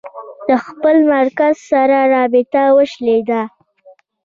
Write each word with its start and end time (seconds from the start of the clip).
د 0.47 0.49
خپل 0.65 0.95
مرکز 1.13 1.55
سره 1.69 1.99
رابطه 2.15 2.63
وشلېده. 2.77 3.41